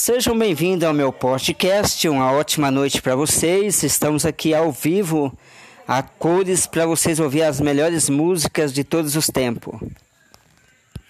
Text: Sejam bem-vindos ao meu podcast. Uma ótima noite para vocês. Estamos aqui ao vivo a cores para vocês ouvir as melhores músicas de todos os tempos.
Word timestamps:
Sejam 0.00 0.38
bem-vindos 0.38 0.84
ao 0.84 0.94
meu 0.94 1.12
podcast. 1.12 2.08
Uma 2.08 2.30
ótima 2.30 2.70
noite 2.70 3.02
para 3.02 3.16
vocês. 3.16 3.82
Estamos 3.82 4.24
aqui 4.24 4.54
ao 4.54 4.70
vivo 4.70 5.36
a 5.88 6.04
cores 6.04 6.68
para 6.68 6.86
vocês 6.86 7.18
ouvir 7.18 7.42
as 7.42 7.60
melhores 7.60 8.08
músicas 8.08 8.72
de 8.72 8.84
todos 8.84 9.16
os 9.16 9.26
tempos. 9.26 9.74